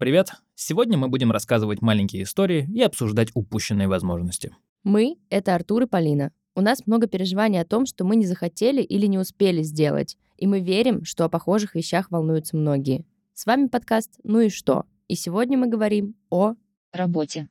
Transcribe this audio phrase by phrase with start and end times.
[0.00, 0.30] Привет!
[0.54, 4.56] Сегодня мы будем рассказывать маленькие истории и обсуждать упущенные возможности.
[4.82, 6.32] Мы— это Артур и Полина.
[6.54, 10.46] У нас много переживаний о том, что мы не захотели или не успели сделать, и
[10.46, 13.04] мы верим, что о похожих вещах волнуются многие.
[13.34, 16.54] С вами подкаст «Ну и что?» И сегодня мы говорим о...
[16.92, 17.50] работе.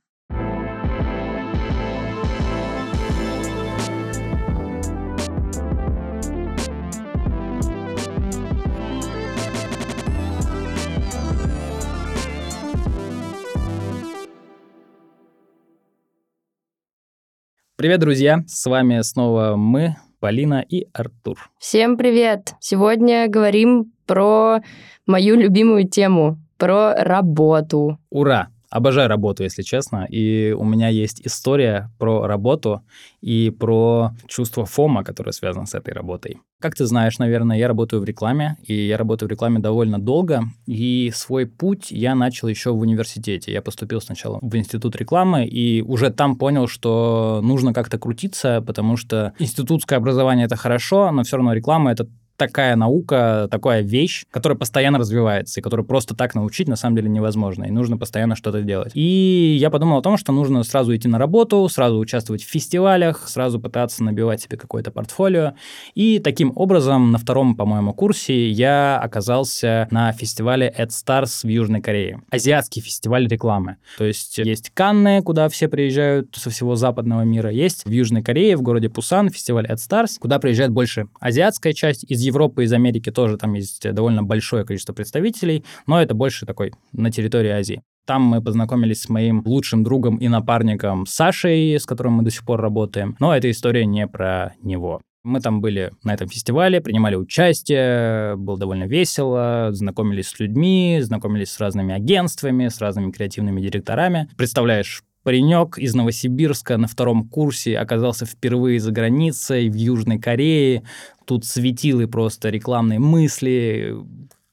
[17.80, 18.44] Привет, друзья!
[18.46, 21.38] С вами снова мы, Полина и Артур.
[21.58, 22.52] Всем привет!
[22.60, 24.60] Сегодня говорим про
[25.06, 27.98] мою любимую тему, про работу.
[28.10, 28.48] Ура!
[28.68, 30.06] Обожаю работу, если честно.
[30.10, 32.82] И у меня есть история про работу
[33.22, 36.38] и про чувство фома, которое связано с этой работой.
[36.60, 40.44] Как ты знаешь, наверное, я работаю в рекламе, и я работаю в рекламе довольно долго,
[40.66, 43.50] и свой путь я начал еще в университете.
[43.50, 48.98] Я поступил сначала в институт рекламы, и уже там понял, что нужно как-то крутиться, потому
[48.98, 52.06] что институтское образование— это хорошо, но все равно реклама— это
[52.40, 57.10] такая наука, такая вещь, которая постоянно развивается, и которую просто так научить на самом деле
[57.10, 58.92] невозможно, и нужно постоянно что-то делать.
[58.94, 63.28] И я подумал о том, что нужно сразу идти на работу, сразу участвовать в фестивалях,
[63.28, 65.52] сразу пытаться набивать себе какое-то портфолио.
[65.94, 72.22] И таким образом на втором, по-моему, курсе я оказался на фестивале AdStars в Южной Корее.
[72.30, 73.76] Азиатский фестиваль рекламы.
[73.98, 77.50] То есть есть Канны, куда все приезжают со всего западного мира.
[77.50, 82.29] Есть в Южной Корее, в городе Пусан, фестиваль AdStars, куда приезжает больше азиатская часть из
[82.30, 87.10] Европы, из Америки тоже там есть довольно большое количество представителей, но это больше такой на
[87.10, 87.82] территории Азии.
[88.06, 92.44] Там мы познакомились с моим лучшим другом и напарником Сашей, с которым мы до сих
[92.44, 93.16] пор работаем.
[93.20, 95.00] Но эта история не про него.
[95.22, 101.50] Мы там были на этом фестивале, принимали участие, было довольно весело, знакомились с людьми, знакомились
[101.50, 104.30] с разными агентствами, с разными креативными директорами.
[104.38, 110.82] Представляешь, Паренек из Новосибирска на втором курсе оказался впервые за границей в Южной Корее.
[111.26, 113.94] Тут светилы просто рекламные мысли,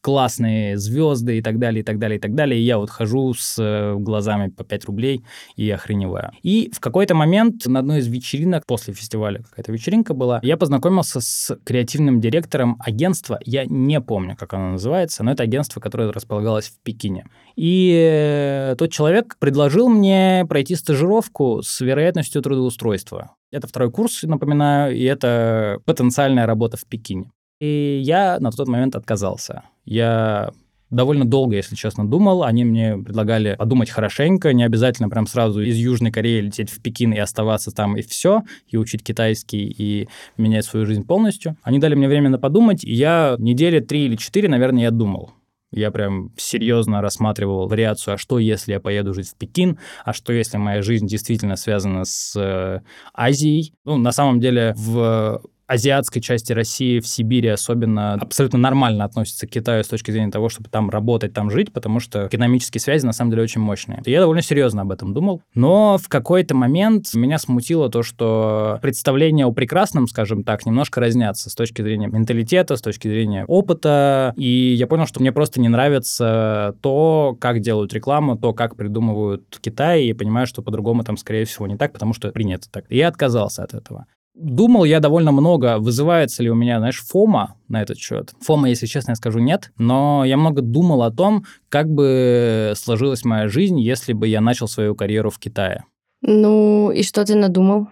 [0.07, 2.57] классные звезды и так далее, и так далее, и так далее.
[2.57, 5.25] И я вот хожу с э, глазами по 5 рублей
[5.57, 6.31] и охреневаю.
[6.43, 11.19] И в какой-то момент на одной из вечеринок, после фестиваля какая-то вечеринка была, я познакомился
[11.19, 13.37] с креативным директором агентства.
[13.43, 17.25] Я не помню, как оно называется, но это агентство, которое располагалось в Пекине.
[17.57, 23.35] И э, тот человек предложил мне пройти стажировку с вероятностью трудоустройства.
[23.51, 27.29] Это второй курс, напоминаю, и это потенциальная работа в Пекине.
[27.59, 29.63] И я на тот момент отказался.
[29.87, 30.51] Я
[30.89, 32.43] довольно долго, если честно, думал.
[32.43, 37.13] Они мне предлагали подумать хорошенько, не обязательно прям сразу из Южной Кореи лететь в Пекин
[37.13, 41.57] и оставаться там и все, и учить китайский, и менять свою жизнь полностью.
[41.63, 45.31] Они дали мне время на подумать, и я недели три или четыре, наверное, я думал.
[45.71, 50.31] Я прям серьезно рассматривал вариацию, а что, если я поеду жить в Пекин, а что,
[50.31, 52.81] если моя жизнь действительно связана с э,
[53.13, 53.73] Азией.
[53.83, 59.51] Ну, на самом деле, в азиатской части России, в Сибири особенно, абсолютно нормально относится к
[59.51, 63.13] Китаю с точки зрения того, чтобы там работать, там жить, потому что экономические связи на
[63.13, 64.01] самом деле очень мощные.
[64.05, 65.41] Я довольно серьезно об этом думал.
[65.53, 71.49] Но в какой-то момент меня смутило то, что представления о прекрасном, скажем так, немножко разнятся
[71.49, 74.33] с точки зрения менталитета, с точки зрения опыта.
[74.37, 79.57] И я понял, что мне просто не нравится то, как делают рекламу, то, как придумывают
[79.61, 82.85] Китай, и понимаю, что по-другому там, скорее всего, не так, потому что принято так.
[82.89, 84.05] И я отказался от этого.
[84.39, 88.33] Думал я довольно много, вызывается ли у меня, знаешь, фома на этот счет.
[88.41, 93.25] Фома, если честно, я скажу нет, но я много думал о том, как бы сложилась
[93.25, 95.85] моя жизнь, если бы я начал свою карьеру в Китае.
[96.21, 97.87] Ну, и что ты надумал?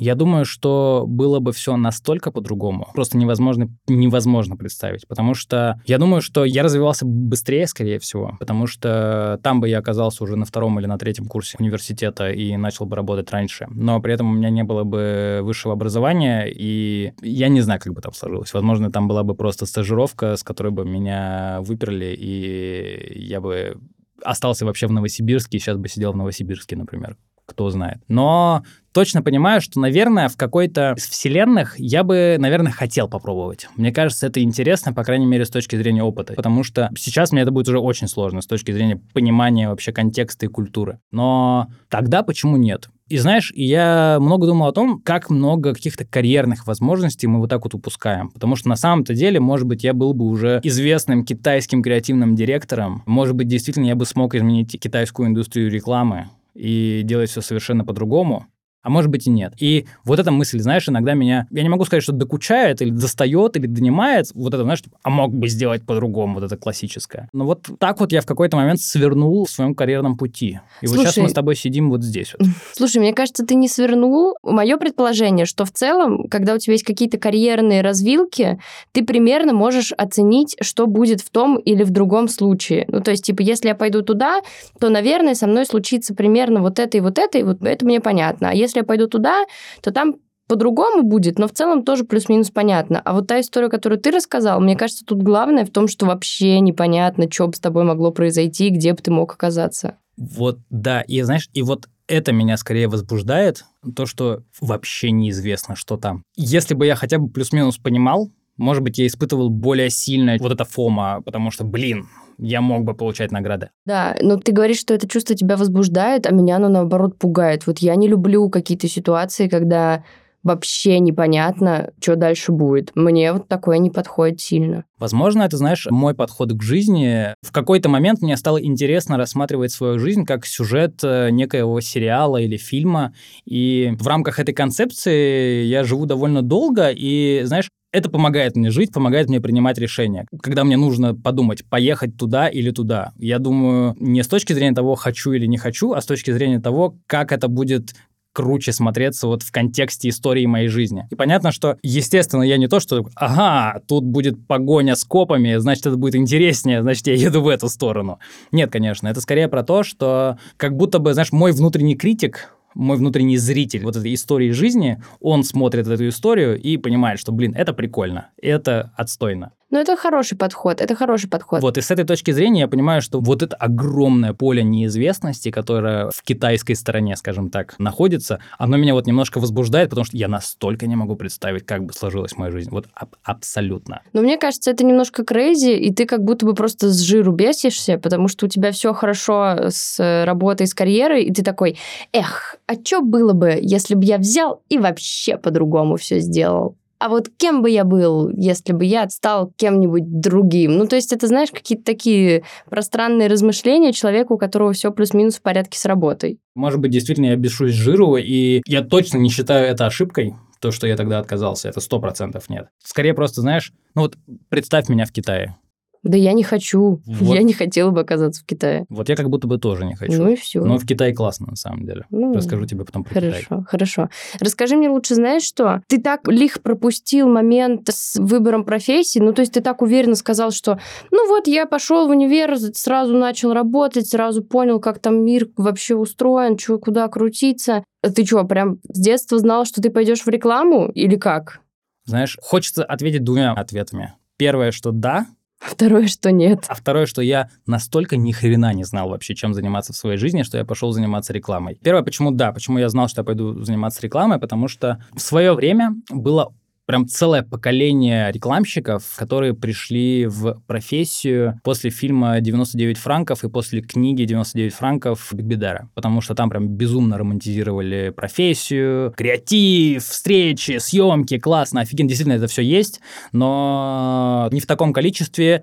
[0.00, 5.98] Я думаю, что было бы все настолько по-другому, просто невозможно, невозможно представить, потому что я
[5.98, 10.46] думаю, что я развивался быстрее, скорее всего, потому что там бы я оказался уже на
[10.46, 14.34] втором или на третьем курсе университета и начал бы работать раньше, но при этом у
[14.34, 18.54] меня не было бы высшего образования, и я не знаю, как бы там сложилось.
[18.54, 23.78] Возможно, там была бы просто стажировка, с которой бы меня выперли, и я бы
[24.24, 27.18] остался вообще в Новосибирске, и сейчас бы сидел в Новосибирске, например
[27.50, 27.98] кто знает.
[28.08, 28.62] Но
[28.92, 33.68] точно понимаю, что, наверное, в какой-то из вселенных я бы, наверное, хотел попробовать.
[33.76, 36.34] Мне кажется, это интересно, по крайней мере, с точки зрения опыта.
[36.34, 40.46] Потому что сейчас мне это будет уже очень сложно с точки зрения понимания вообще контекста
[40.46, 40.98] и культуры.
[41.10, 42.88] Но тогда почему нет?
[43.10, 47.64] И знаешь, я много думал о том, как много каких-то карьерных возможностей мы вот так
[47.64, 48.30] вот упускаем.
[48.30, 53.02] Потому что на самом-то деле, может быть, я был бы уже известным китайским креативным директором.
[53.06, 58.46] Может быть, действительно, я бы смог изменить китайскую индустрию рекламы и делать все совершенно по-другому.
[58.82, 59.52] А может быть и нет.
[59.58, 63.56] И вот эта мысль, знаешь, иногда меня, я не могу сказать, что докучает или достает,
[63.56, 67.28] или донимает, вот это, знаешь, типа, а мог бы сделать по-другому, вот это классическое.
[67.32, 70.60] Но вот так вот я в какой-то момент свернул в своем карьерном пути.
[70.80, 72.48] И Слушай, вот сейчас мы с тобой сидим вот здесь вот.
[72.72, 74.36] Слушай, мне кажется, ты не свернул.
[74.42, 78.58] Мое предположение, что в целом, когда у тебя есть какие-то карьерные развилки,
[78.92, 82.84] ты примерно можешь оценить, что будет в том или в другом случае.
[82.88, 84.40] Ну, то есть, типа, если я пойду туда,
[84.78, 88.00] то, наверное, со мной случится примерно вот это и вот это, и вот это мне
[88.00, 88.50] понятно.
[88.50, 89.44] А если я пойду туда,
[89.82, 90.16] то там
[90.48, 93.00] по-другому будет, но в целом тоже плюс-минус понятно.
[93.04, 96.58] А вот та история, которую ты рассказал, мне кажется, тут главное в том, что вообще
[96.58, 99.98] непонятно, что бы с тобой могло произойти, где бы ты мог оказаться.
[100.16, 103.64] Вот, да, и знаешь, и вот это меня скорее возбуждает,
[103.94, 106.24] то, что вообще неизвестно, что там.
[106.36, 110.64] Если бы я хотя бы плюс-минус понимал, может быть, я испытывал более сильное вот это
[110.64, 112.08] фома, потому что, блин,
[112.40, 113.70] я мог бы получать награды.
[113.86, 117.66] Да, но ты говоришь, что это чувство тебя возбуждает, а меня оно, наоборот, пугает.
[117.66, 120.04] Вот я не люблю какие-то ситуации, когда
[120.42, 122.92] вообще непонятно, что дальше будет.
[122.94, 124.84] Мне вот такое не подходит сильно.
[124.98, 127.34] Возможно, это, знаешь, мой подход к жизни.
[127.42, 132.56] В какой-то момент мне стало интересно рассматривать свою жизнь как сюжет э, некоего сериала или
[132.56, 133.14] фильма.
[133.44, 138.92] И в рамках этой концепции я живу довольно долго, и, знаешь, это помогает мне жить,
[138.92, 140.26] помогает мне принимать решения.
[140.42, 144.94] Когда мне нужно подумать, поехать туда или туда, я думаю не с точки зрения того,
[144.94, 147.94] хочу или не хочу, а с точки зрения того, как это будет
[148.32, 151.06] круче смотреться вот в контексте истории моей жизни.
[151.10, 155.86] И понятно, что, естественно, я не то, что, ага, тут будет погоня с копами, значит,
[155.86, 158.20] это будет интереснее, значит, я еду в эту сторону.
[158.52, 162.96] Нет, конечно, это скорее про то, что как будто бы, знаешь, мой внутренний критик, мой
[162.96, 167.72] внутренний зритель вот этой истории жизни, он смотрит эту историю и понимает, что, блин, это
[167.72, 169.52] прикольно, это отстойно.
[169.70, 171.62] Ну, это хороший подход, это хороший подход.
[171.62, 176.10] Вот, и с этой точки зрения я понимаю, что вот это огромное поле неизвестности, которое
[176.10, 180.88] в китайской стороне, скажем так, находится, оно меня вот немножко возбуждает, потому что я настолько
[180.88, 182.70] не могу представить, как бы сложилась моя жизнь.
[182.70, 184.02] Вот аб- абсолютно.
[184.12, 187.96] Но мне кажется, это немножко крейзи, и ты как будто бы просто с жиру бесишься,
[187.98, 191.78] потому что у тебя все хорошо с работой, с карьерой, и ты такой,
[192.12, 196.76] эх, а что было бы, если бы я взял и вообще по-другому все сделал?
[197.00, 200.76] А вот кем бы я был, если бы я стал кем-нибудь другим?
[200.76, 205.42] Ну, то есть это, знаешь, какие-то такие пространные размышления человека, у которого все плюс-минус в
[205.42, 206.38] порядке с работой.
[206.54, 210.86] Может быть, действительно, я бешусь жиру, и я точно не считаю это ошибкой, то, что
[210.86, 212.68] я тогда отказался, это сто процентов нет.
[212.84, 214.16] Скорее просто, знаешь, ну вот
[214.50, 215.56] представь меня в Китае.
[216.02, 217.02] Да я не хочу.
[217.20, 217.34] Вот.
[217.34, 218.86] Я не хотела бы оказаться в Китае.
[218.88, 220.22] Вот я как будто бы тоже не хочу.
[220.22, 220.64] Ну и все.
[220.64, 222.06] Но в Китае классно, на самом деле.
[222.10, 223.44] Ну, Расскажу тебе потом про хорошо, Китай.
[223.46, 224.08] Хорошо, хорошо.
[224.40, 225.82] Расскажи мне лучше, знаешь что?
[225.86, 230.50] Ты так лих пропустил момент с выбором профессии, ну то есть ты так уверенно сказал,
[230.50, 230.78] что
[231.10, 235.94] ну вот я пошел в универ, сразу начал работать, сразу понял, как там мир вообще
[235.94, 237.84] устроен, что куда крутиться.
[238.02, 241.60] Ты что, прям с детства знал, что ты пойдешь в рекламу или как?
[242.06, 244.14] Знаешь, хочется ответить двумя ответами.
[244.38, 245.26] Первое, что да,
[245.60, 246.64] Второе, что нет.
[246.68, 250.42] А второе, что я настолько ни хрена не знал вообще, чем заниматься в своей жизни,
[250.42, 251.78] что я пошел заниматься рекламой.
[251.82, 255.52] Первое, почему да, почему я знал, что я пойду заниматься рекламой, потому что в свое
[255.52, 256.54] время было
[256.90, 264.24] прям целое поколение рекламщиков, которые пришли в профессию после фильма «99 франков» и после книги
[264.24, 272.08] «99 франков» Бигбедера, потому что там прям безумно романтизировали профессию, креатив, встречи, съемки, классно, офигенно,
[272.08, 273.00] действительно это все есть,
[273.30, 275.62] но не в таком количестве,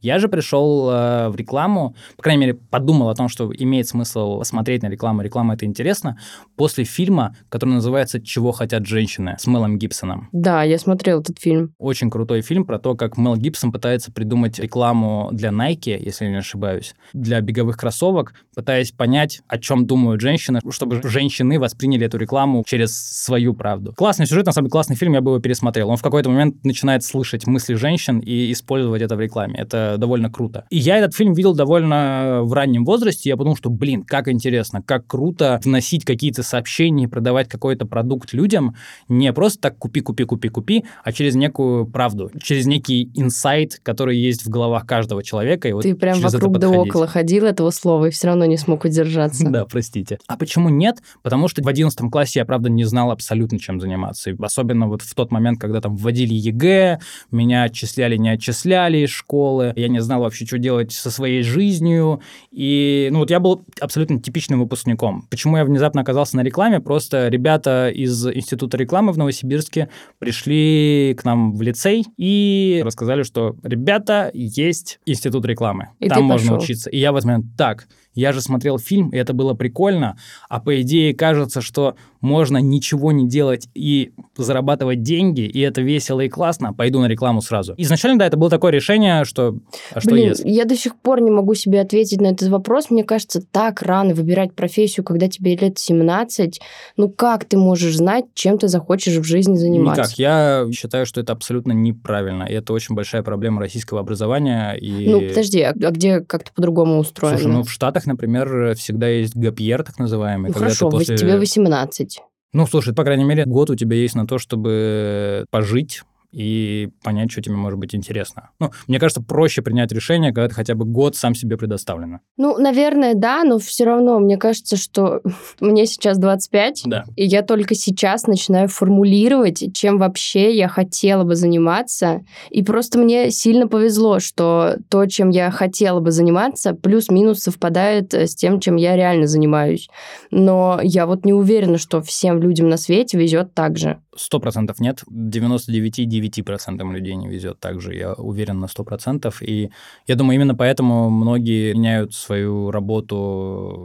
[0.00, 4.42] я же пришел э, в рекламу, по крайней мере, подумал о том, что имеет смысл
[4.42, 6.18] смотреть на рекламу, реклама это интересно,
[6.56, 10.28] после фильма, который называется «Чего хотят женщины» с Мелом Гибсоном.
[10.32, 11.74] Да, я смотрел этот фильм.
[11.78, 16.30] Очень крутой фильм про то, как Мел Гибсон пытается придумать рекламу для Nike, если я
[16.30, 22.18] не ошибаюсь, для беговых кроссовок, пытаясь понять, о чем думают женщины, чтобы женщины восприняли эту
[22.18, 23.92] рекламу через свою правду.
[23.96, 25.90] Классный сюжет, на самом деле классный фильм, я бы его пересмотрел.
[25.90, 29.54] Он в какой-то момент начинает слышать мысли женщин и использовать это в рекламе.
[29.58, 30.66] Это довольно круто.
[30.70, 33.30] И я этот фильм видел довольно в раннем возрасте.
[33.30, 38.74] Я подумал, что, блин, как интересно, как круто вносить какие-то сообщения, продавать какой-то продукт людям
[39.08, 44.18] не просто так купи, купи, купи, купи, а через некую правду, через некий инсайт, который
[44.18, 45.68] есть в головах каждого человека.
[45.68, 48.84] И вот Ты прям вокруг да около ходил этого слова и все равно не смог
[48.84, 49.48] удержаться.
[49.58, 50.18] Да, простите.
[50.26, 50.98] А почему нет?
[51.22, 54.30] Потому что в 11 классе я, правда, не знал абсолютно, чем заниматься.
[54.40, 59.72] особенно вот в тот момент, когда там вводили ЕГЭ, меня отчисляли, не отчисляли из школы
[59.78, 62.20] я не знал вообще, что делать со своей жизнью.
[62.50, 65.26] И, ну, вот я был абсолютно типичным выпускником.
[65.30, 66.80] Почему я внезапно оказался на рекламе?
[66.80, 73.56] Просто ребята из Института рекламы в Новосибирске пришли к нам в лицей и рассказали, что,
[73.62, 75.88] ребята, есть Институт рекламы.
[76.00, 76.62] И Там можно пошел.
[76.62, 76.90] учиться.
[76.90, 77.86] И я в этот момент, так,
[78.18, 83.12] я же смотрел фильм, и это было прикольно, а по идее кажется, что можно ничего
[83.12, 87.74] не делать и зарабатывать деньги, и это весело и классно, пойду на рекламу сразу.
[87.76, 89.56] Изначально, да, это было такое решение, что...
[89.92, 90.48] А что Блин, если?
[90.48, 92.90] я до сих пор не могу себе ответить на этот вопрос.
[92.90, 96.60] Мне кажется, так рано выбирать профессию, когда тебе лет 17.
[96.96, 100.02] Ну как ты можешь знать, чем ты захочешь в жизни заниматься?
[100.02, 100.18] Никак.
[100.18, 104.72] Я считаю, что это абсолютно неправильно, и это очень большая проблема российского образования.
[104.72, 105.08] И...
[105.08, 107.38] Ну, подожди, а а где как-то по-другому устроено?
[107.38, 110.50] Слушай, ну в Штатах, например, всегда есть гапьер, так называемый.
[110.50, 111.16] Ну, хорошо, после...
[111.16, 112.20] тебе 18.
[112.52, 117.30] Ну, слушай, по крайней мере, год у тебя есть на то, чтобы пожить и понять,
[117.32, 118.50] что тебе может быть интересно.
[118.60, 122.20] Ну, мне кажется, проще принять решение, когда ты хотя бы год сам себе предоставлено.
[122.36, 125.20] Ну, наверное, да, но все равно мне кажется, что
[125.60, 127.04] мне сейчас 25, Да.
[127.16, 132.20] и я только сейчас начинаю формулировать, чем вообще я хотела бы заниматься.
[132.50, 138.26] И просто мне сильно повезло, что то, чем я хотела бы заниматься, плюс-минус совпадает э,
[138.26, 139.88] с тем, чем я реально занимаюсь.
[140.30, 144.00] Но я вот не уверена, что всем людям на свете везет так же.
[144.18, 149.40] Сто процентов нет, 99,9% людей не везет также, я уверен на сто процентов.
[149.42, 149.70] И
[150.08, 153.16] я думаю, именно поэтому многие меняют свою работу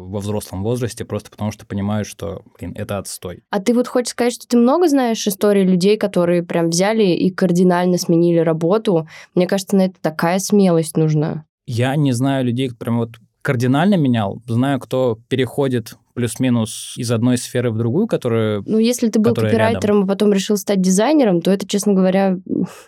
[0.09, 3.43] во взрослом возрасте, просто потому что понимают, что, блин, это отстой.
[3.51, 7.29] А ты вот хочешь сказать, что ты много знаешь историй людей, которые прям взяли и
[7.29, 9.07] кардинально сменили работу?
[9.35, 11.45] Мне кажется, на это такая смелость нужна.
[11.67, 14.41] Я не знаю людей, прям вот кардинально менял.
[14.47, 18.63] Знаю, кто переходит плюс-минус из одной сферы в другую, которая...
[18.65, 22.37] Ну, если ты был копирайтером, а потом решил стать дизайнером, то это, честно говоря,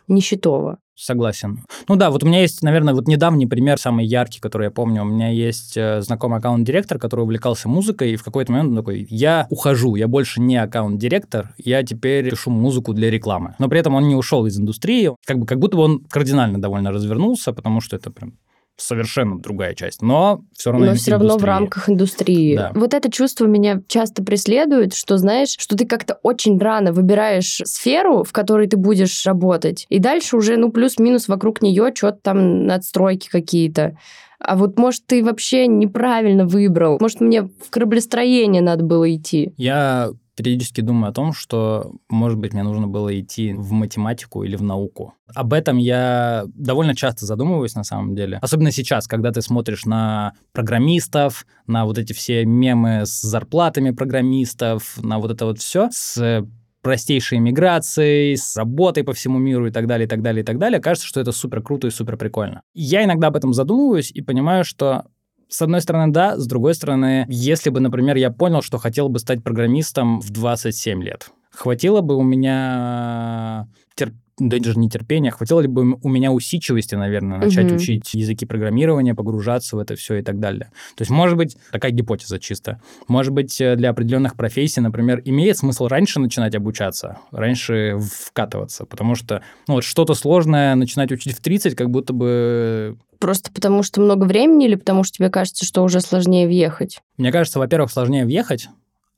[0.07, 0.77] нищетово.
[0.97, 1.59] Согласен.
[1.89, 5.01] Ну да, вот у меня есть, наверное, вот недавний пример, самый яркий, который я помню.
[5.01, 9.05] У меня есть э, знакомый аккаунт-директор, который увлекался музыкой, и в какой-то момент он такой,
[9.09, 13.55] я ухожу, я больше не аккаунт-директор, я теперь пишу музыку для рекламы.
[13.59, 16.61] Но при этом он не ушел из индустрии, как, бы, как будто бы он кардинально
[16.61, 18.35] довольно развернулся, потому что это прям
[18.77, 21.53] совершенно другая часть, но все равно Но все равно в индустрия.
[21.53, 22.57] рамках индустрии.
[22.57, 22.71] Да.
[22.75, 28.23] Вот это чувство меня часто преследует, что, знаешь, что ты как-то очень рано выбираешь сферу,
[28.23, 33.29] в которой ты будешь работать, и дальше уже, ну, плюс-минус вокруг нее что-то там надстройки
[33.29, 33.97] какие-то.
[34.39, 36.97] А вот, может, ты вообще неправильно выбрал.
[36.99, 39.53] Может, мне в кораблестроение надо было идти.
[39.57, 44.55] Я периодически думаю о том, что, может быть, мне нужно было идти в математику или
[44.55, 45.13] в науку.
[45.33, 48.39] Об этом я довольно часто задумываюсь на самом деле.
[48.41, 54.97] Особенно сейчас, когда ты смотришь на программистов, на вот эти все мемы с зарплатами программистов,
[55.01, 56.45] на вот это вот все, с
[56.85, 60.59] простейшей миграцией, с работой по всему миру и так далее, и так далее, и так
[60.59, 60.79] далее.
[60.79, 62.61] Кажется, что это супер круто и супер прикольно.
[62.75, 65.05] Я иногда об этом задумываюсь и понимаю, что
[65.49, 69.19] с одной стороны, да, с другой стороны, если бы, например, я понял, что хотел бы
[69.19, 75.61] стать программистом в 27 лет, хватило бы у меня терп- да даже не терпения, хватило
[75.61, 77.75] ли бы у меня усидчивости, наверное, начать Мгм.
[77.77, 80.71] учить языки программирования, погружаться в это все и так далее.
[80.97, 82.81] То есть, может быть, такая гипотеза чисто.
[83.07, 89.15] Может быть, э, для определенных профессий, например, имеет смысл раньше начинать обучаться, раньше вкатываться, потому
[89.15, 94.01] что ну, вот что-то сложное начинать учить в 30, как будто бы Просто потому, что
[94.01, 96.99] много времени или потому, что тебе кажется, что уже сложнее въехать?
[97.17, 98.67] Мне кажется, во-первых, сложнее въехать,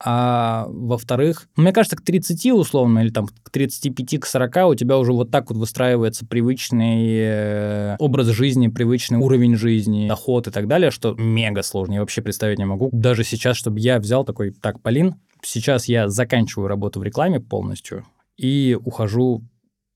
[0.02, 4.74] а во-вторых, ну, мне кажется, к 30 условно, или там к 35, к 40 у
[4.76, 10.52] тебя уже вот так вот выстраивается привычный э, образ жизни, привычный уровень жизни, доход и
[10.52, 12.88] так далее, что мега сложно, я вообще представить не могу.
[12.92, 18.06] Даже сейчас, чтобы я взял такой, так, Полин, сейчас я заканчиваю работу в рекламе полностью
[18.38, 19.44] и ухожу,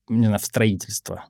[0.07, 1.23] не знаю, в строительство.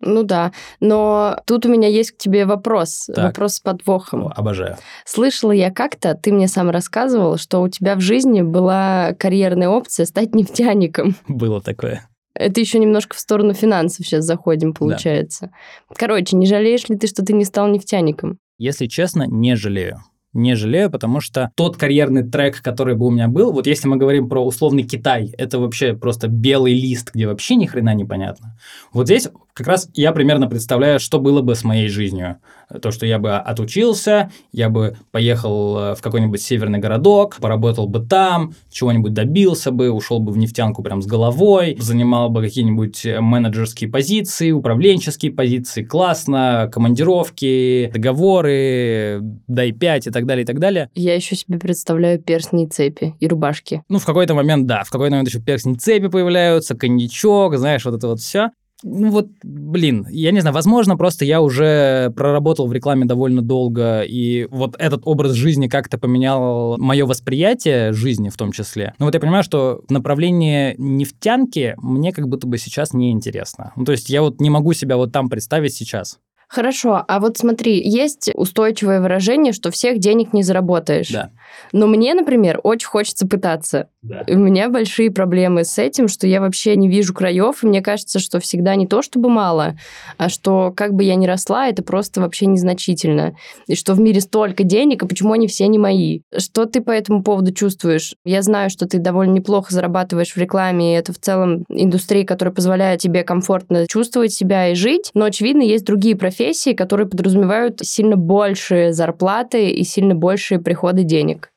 [0.00, 3.26] Ну да, но тут у меня есть к тебе вопрос, Так.
[3.26, 4.26] вопрос с подвохом.
[4.26, 4.76] О, обожаю.
[5.04, 10.06] Слышала я как-то, ты мне сам рассказывал, что у тебя в жизни была карьерная опция
[10.06, 11.16] стать нефтяником.
[11.28, 12.08] Было такое.
[12.34, 15.50] Это еще немножко в сторону финансов сейчас заходим, получается.
[15.94, 18.38] Короче, не жалеешь ли ты, что ты не стал нефтяником?
[18.56, 20.02] Если честно, не жалею.
[20.32, 23.96] Не жалею, потому что тот карьерный трек, который бы у меня был, вот если мы
[23.96, 28.56] говорим про условный Китай, это вообще просто белый лист, где вообще ни хрена непонятно.
[28.92, 32.38] Вот здесь как раз я примерно представляю, что было бы с моей жизнью.
[32.82, 38.00] То, что я бы отучился, я бы поехал э, в какой-нибудь северный городок, поработал бы
[38.00, 43.20] там, чего-нибудь добился бы, ушел бы в нефтянку прям с головой, занимал бы какие-нибудь э,
[43.20, 50.90] менеджерские позиции, управленческие позиции, классно, командировки, договоры, дай 5 и так далее, и так далее.
[50.94, 53.82] Я еще себе представляю перстни и цепи и рубашки.
[53.88, 57.94] Ну, в какой-то момент, да, в какой-то момент еще перстни цепи появляются, коньячок, знаешь, вот
[57.94, 58.50] это вот все.
[58.82, 64.02] Ну вот, блин, я не знаю, возможно, просто я уже проработал в рекламе довольно долго,
[64.02, 68.94] и вот этот образ жизни как-то поменял мое восприятие жизни в том числе.
[68.98, 73.72] Но вот я понимаю, что направление нефтянки мне как будто бы сейчас неинтересно.
[73.76, 76.18] Ну, то есть я вот не могу себя вот там представить сейчас.
[76.50, 81.10] Хорошо, а вот смотри, есть устойчивое выражение, что всех денег не заработаешь.
[81.10, 81.30] Да.
[81.72, 83.88] Но мне, например, очень хочется пытаться.
[84.02, 84.24] Да.
[84.26, 88.18] У меня большие проблемы с этим, что я вообще не вижу краев, и мне кажется,
[88.18, 89.76] что всегда не то, чтобы мало,
[90.16, 93.36] а что как бы я ни росла, это просто вообще незначительно.
[93.68, 96.22] И что в мире столько денег, и почему они все не мои.
[96.36, 98.14] Что ты по этому поводу чувствуешь?
[98.24, 102.52] Я знаю, что ты довольно неплохо зарабатываешь в рекламе, и это в целом индустрия, которая
[102.52, 106.39] позволяет тебе комфортно чувствовать себя и жить, но, очевидно, есть другие профессии,
[106.74, 111.52] которые подразумевают сильно большие зарплаты и сильно большие приходы денег.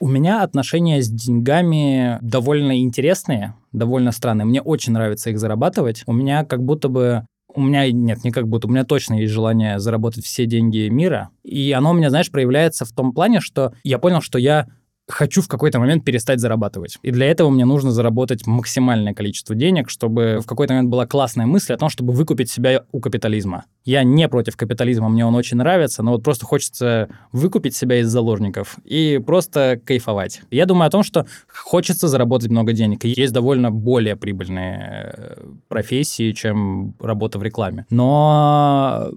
[0.00, 4.44] У меня отношения с деньгами довольно интересные, довольно странные.
[4.44, 6.04] Мне очень нравится их зарабатывать.
[6.06, 9.32] У меня как будто бы у меня нет, не как будто, у меня точно есть
[9.32, 11.30] желание заработать все деньги мира.
[11.42, 14.68] И оно у меня, знаешь, проявляется в том плане, что я понял, что я
[15.08, 16.98] хочу в какой-то момент перестать зарабатывать.
[17.02, 21.46] И для этого мне нужно заработать максимальное количество денег, чтобы в какой-то момент была классная
[21.46, 23.64] мысль о том, чтобы выкупить себя у капитализма.
[23.84, 28.08] Я не против капитализма, мне он очень нравится, но вот просто хочется выкупить себя из
[28.08, 30.42] заложников и просто кайфовать.
[30.50, 33.04] Я думаю о том, что хочется заработать много денег.
[33.04, 37.86] Есть довольно более прибыльные э, профессии, чем работа в рекламе.
[37.90, 39.10] Но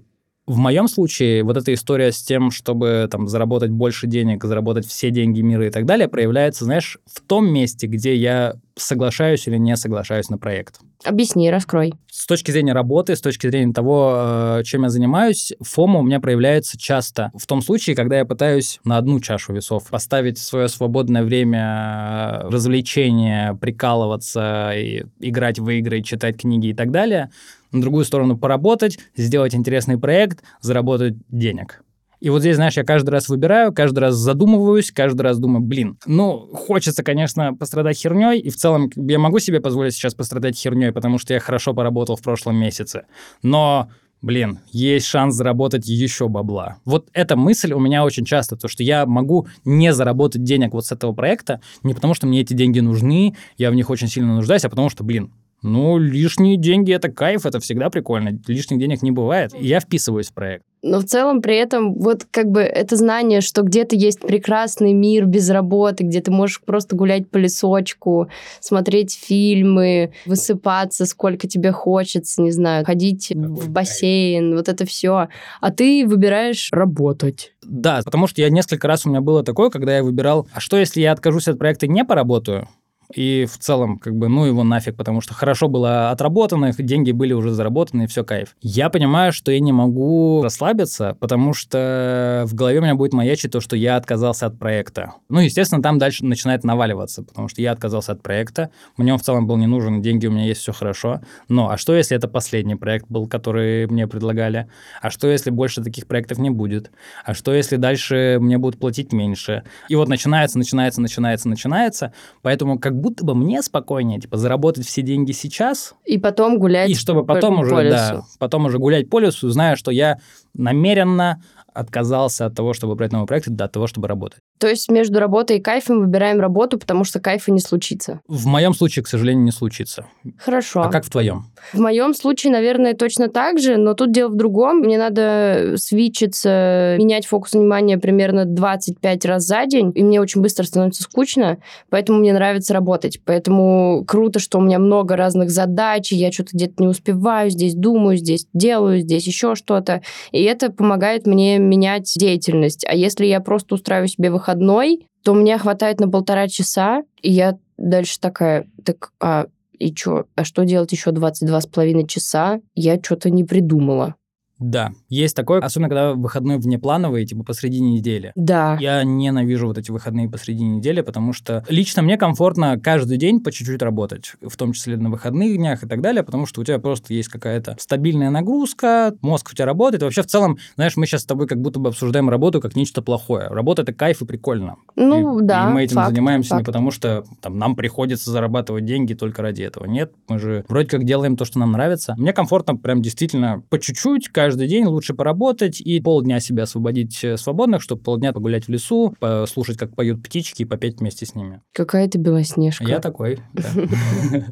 [0.52, 5.10] в моем случае вот эта история с тем, чтобы там заработать больше денег, заработать все
[5.10, 9.76] деньги мира и так далее, проявляется, знаешь, в том месте, где я соглашаюсь или не
[9.76, 10.80] соглашаюсь на проект.
[11.04, 11.94] Объясни, раскрой.
[12.10, 14.14] С точки зрения работы, с точки зрения того,
[14.58, 18.78] э, чем я занимаюсь, фома у меня проявляется часто в том случае, когда я пытаюсь
[18.84, 26.02] на одну чашу весов поставить свое свободное время э, развлечения, прикалываться, и играть в игры,
[26.02, 27.30] читать книги и так далее–
[27.72, 31.82] на другую сторону поработать, сделать интересный проект, заработать денег.
[32.20, 35.98] И вот здесь, знаешь, я каждый раз выбираю, каждый раз задумываюсь, каждый раз думаю, блин,
[36.06, 40.92] ну, хочется, конечно, пострадать херней, и в целом я могу себе позволить сейчас пострадать херней,
[40.92, 43.06] потому что я хорошо поработал в прошлом месяце.
[43.42, 43.88] Но
[44.22, 46.76] блин, есть шанс заработать еще бабла.
[46.84, 50.86] Вот эта мысль у меня очень часто, то, что я могу не заработать денег вот
[50.86, 54.36] с этого проекта, не потому что мне эти деньги нужны, я в них очень сильно
[54.36, 58.36] нуждаюсь, а потому что, блин, ну, лишние деньги— это кайф, это всегда прикольно.
[58.48, 59.52] Лишних денег не бывает.
[59.58, 60.64] Я вписываюсь в проект.
[60.82, 65.26] Но в целом при этом вот как бы это знание, что где-то есть прекрасный мир
[65.26, 72.42] без работы, где ты можешь просто гулять по лесочку, смотреть фильмы, высыпаться сколько тебе хочется,
[72.42, 74.56] не знаю, ходить Какой в бассейн, кайф.
[74.56, 75.28] вот это все.
[75.60, 77.52] А ты выбираешь работать.
[77.62, 80.76] Да, потому что я несколько раз у меня было такое, когда я выбирал, а что
[80.76, 82.68] если я откажусь от проекта и не поработаю?
[83.14, 87.32] И в целом, как бы, ну его нафиг, потому что хорошо было отработано, деньги были
[87.32, 88.56] уже заработаны, и все кайф.
[88.60, 93.52] Я понимаю, что я не могу расслабиться, потому что в голове у меня будет маячить
[93.52, 95.12] то, что я отказался от проекта.
[95.28, 99.22] Ну, естественно, там дальше начинает наваливаться, потому что я отказался от проекта, мне он в
[99.22, 101.20] целом был не нужен, деньги у меня есть, все хорошо.
[101.48, 104.68] Но, а что, если это последний проект был, который мне предлагали?
[105.00, 106.90] А что, если больше таких проектов не будет?
[107.24, 109.64] А что, если дальше мне будут платить меньше?
[109.88, 115.02] И вот начинается, начинается, начинается, начинается, поэтому как будто бы мне спокойнее, типа, заработать все
[115.02, 115.94] деньги сейчас.
[116.06, 117.94] И потом гулять И чтобы потом по, уже, по лесу.
[117.96, 120.18] да, потом уже гулять по лесу, зная, что я
[120.54, 121.42] намеренно
[121.74, 124.40] отказался от того, чтобы брать новый проект, до того, чтобы работать.
[124.58, 128.20] То есть между работой и кайфом выбираем работу, потому что кайфа не случится?
[128.28, 130.06] В моем случае, к сожалению, не случится.
[130.38, 130.82] Хорошо.
[130.82, 131.46] А как в твоем?
[131.72, 134.78] В моем случае, наверное, точно так же, но тут дело в другом.
[134.78, 140.64] Мне надо свичиться, менять фокус внимания примерно 25 раз за день, и мне очень быстро
[140.64, 141.58] становится скучно,
[141.90, 143.20] поэтому мне нравится работать.
[143.24, 147.74] Поэтому круто, что у меня много разных задач, и я что-то где-то не успеваю, здесь
[147.74, 150.02] думаю, здесь делаю, здесь еще что-то.
[150.30, 152.84] И это помогает мне менять деятельность.
[152.88, 157.58] А если я просто устраиваю себе выходной, то мне хватает на полтора часа, и я
[157.76, 159.46] дальше такая, так, а
[159.78, 162.60] и что, а что делать еще 22 с половиной часа?
[162.74, 164.14] Я что-то не придумала.
[164.62, 168.32] Да, есть такое, особенно когда выходной внеплановый, типа посреди недели.
[168.34, 168.76] Да.
[168.80, 173.50] Я ненавижу вот эти выходные посреди недели, потому что лично мне комфортно каждый день по
[173.52, 176.78] чуть-чуть работать, в том числе на выходных днях и так далее, потому что у тебя
[176.78, 180.02] просто есть какая-то стабильная нагрузка, мозг у тебя работает.
[180.02, 182.76] И вообще в целом, знаешь, мы сейчас с тобой как будто бы обсуждаем работу как
[182.76, 183.48] нечто плохое.
[183.48, 184.76] Работа— это кайф и прикольно.
[184.96, 186.60] Ну, и, да, И мы этим факт, занимаемся факт.
[186.60, 189.86] не потому, что там, нам приходится зарабатывать деньги только ради этого.
[189.86, 192.14] Нет, мы же вроде как делаем то, что нам нравится.
[192.18, 197.36] Мне комфортно прям действительно по чуть-чуть каждый день лучше поработать и полдня себя освободить э,
[197.36, 201.62] свободных, чтобы полдня погулять в лесу, послушать, как поют птички и попеть вместе с ними.
[201.72, 202.84] Какая ты белоснежка.
[202.84, 204.46] Я такой, да.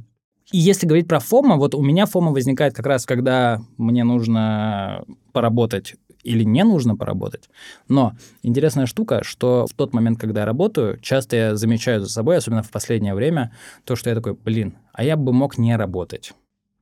[0.53, 5.05] И если говорить про фома, вот у меня фома возникает как раз, когда мне нужно
[5.33, 7.49] поработать или не нужно поработать.
[7.89, 12.37] Но интересная штука, что в тот момент, когда я работаю, часто я замечаю за собой,
[12.37, 13.53] особенно в последнее время,
[13.85, 16.33] то, что я такой, блин, а я бы мог не работать.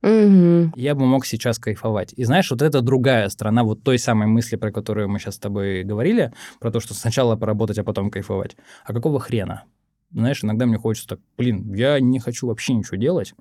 [0.01, 0.73] Мгм.
[0.75, 2.13] Я бы мог сейчас кайфовать.
[2.15, 5.39] И знаешь, вот это другая сторона вот той самой мысли, про которую мы сейчас с
[5.39, 8.55] тобой говорили, про то, что сначала поработать, а потом кайфовать.
[8.85, 9.63] А какого хрена?
[10.11, 13.33] Знаешь, иногда мне хочется так, блин, я не хочу вообще ничего делать,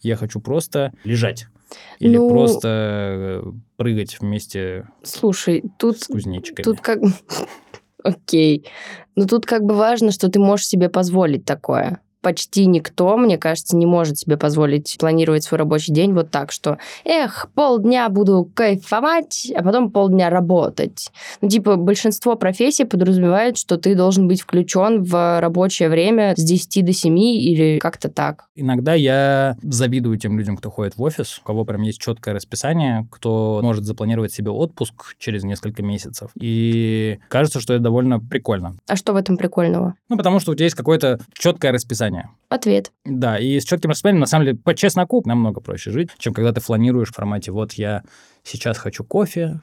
[0.00, 1.46] я хочу просто лежать.
[1.98, 6.64] Или Ну- просто э, прыгать вместе Слушай, тут с кузнечиками.
[6.64, 7.00] Тут как...
[8.04, 8.66] Окей.
[9.16, 12.00] Но тут как бы важно, что ты можешь себе позволить такое.
[12.22, 16.78] Почти никто, мне кажется, не может себе позволить планировать свой рабочий день вот так, что,
[17.04, 21.10] эх, полдня буду кайфовать, а потом полдня работать.
[21.40, 26.84] Ну, типа, большинство профессий подразумевает, что ты должен быть включен в рабочее время с 10
[26.84, 28.44] до 7 или как-то так.
[28.54, 33.08] Иногда я завидую тем людям, кто ходит в офис, у кого прям есть четкое расписание,
[33.10, 36.30] кто может запланировать себе отпуск через несколько месяцев.
[36.38, 38.76] И кажется, что это довольно прикольно.
[38.86, 39.94] А что в этом прикольного?
[40.08, 42.11] Ну, потому что у тебя есть какое-то четкое расписание.
[42.48, 42.92] Ответ.
[43.04, 46.52] Да, и с четким расписанием, на самом деле, по чесноку намного проще жить, чем когда
[46.52, 48.02] ты фланируешь в формате «вот я
[48.42, 49.62] сейчас хочу кофе,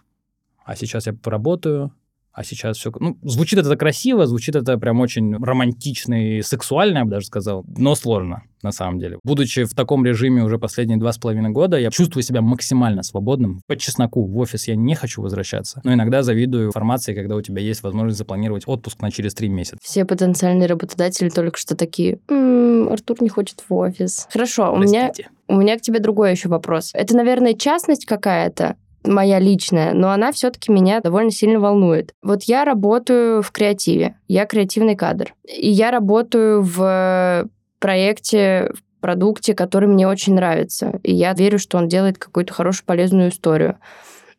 [0.65, 1.93] а сейчас я поработаю,
[2.31, 2.91] а сейчас все...
[2.99, 7.65] Ну, звучит это красиво, звучит это прям очень романтично и сексуально, я бы даже сказал,
[7.77, 9.19] но сложно на самом деле.
[9.23, 13.61] Будучи в таком режиме уже последние два с половиной года, я чувствую себя максимально свободным.
[13.67, 17.61] По чесноку, в офис я не хочу возвращаться, но иногда завидую формации, когда у тебя
[17.61, 19.77] есть возможность запланировать отпуск на через три месяца.
[19.81, 24.27] Все потенциальные работодатели только что такие, «М, Артур не хочет в офис.
[24.31, 25.29] Хорошо, у меня Простите.
[25.47, 26.91] У меня к тебе другой еще вопрос.
[26.93, 32.13] Это, наверное, частность какая-то, моя личная, но она все-таки меня довольно сильно волнует.
[32.21, 37.47] Вот я работаю в креативе, я креативный кадр, и я работаю в
[37.79, 42.85] проекте, в продукте, который мне очень нравится, и я верю, что он делает какую-то хорошую,
[42.85, 43.77] полезную историю.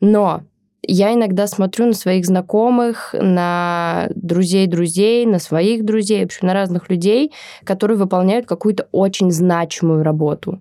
[0.00, 0.42] Но
[0.82, 6.54] я иногда смотрю на своих знакомых, на друзей друзей, на своих друзей, в общем, на
[6.54, 7.32] разных людей,
[7.64, 10.60] которые выполняют какую-то очень значимую работу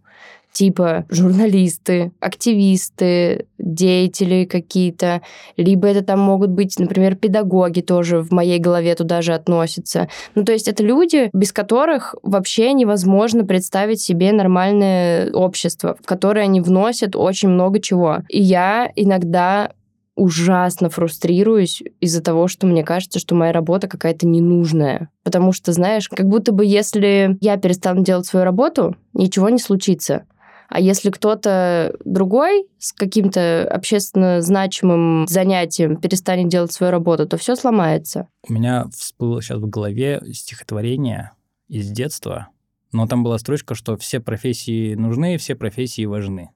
[0.51, 5.21] типа журналисты, активисты, деятели какие-то,
[5.57, 10.09] либо это там могут быть, например, педагоги тоже в моей голове туда же относятся.
[10.35, 16.41] Ну, то есть это люди, без которых вообще невозможно представить себе нормальное общество, в которое
[16.41, 18.19] они вносят очень много чего.
[18.29, 19.71] И я иногда
[20.19, 25.09] ужасно фрустрируюсь из-за того, что мне кажется, что моя работа какая-то ненужная.
[25.23, 30.25] Потому что, знаешь, как будто бы если я перестану делать свою работу, ничего не случится.
[30.69, 37.55] А если кто-то другой с каким-то общественно значимым занятием перестанет делать свою работу, то все
[37.55, 38.27] сломается.
[38.47, 41.31] У меня всплыло сейчас в голове стихотворение
[41.67, 42.49] из детства,
[42.91, 46.51] но там была строчка, что все профессии нужны, все профессии важны.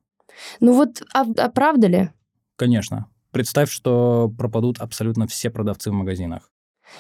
[0.60, 2.10] Ну вот, а, а правда ли?
[2.56, 3.08] Конечно.
[3.32, 6.52] Представь, что пропадут абсолютно все продавцы в магазинах.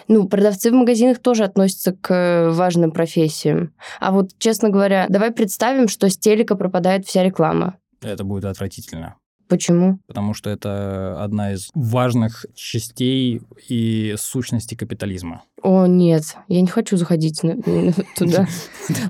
[0.07, 3.73] Ну, продавцы в магазинах тоже относятся к э, важным профессиям.
[3.99, 7.77] А вот, честно говоря, давай представим, что с телека пропадает вся реклама.
[8.01, 9.15] Это будет отвратительно.
[9.47, 9.99] Почему?
[10.07, 15.43] Потому что это одна из важных частей и сущностей капитализма.
[15.61, 17.41] О, нет, я не хочу заходить
[18.17, 18.47] туда.